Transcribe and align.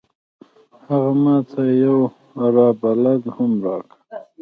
هغه 0.89 1.11
ما 1.23 1.35
ته 1.49 1.61
یو 1.85 1.97
راه 2.55 2.73
بلد 2.83 3.21
هم 3.35 3.51
راکړ. 3.65 3.97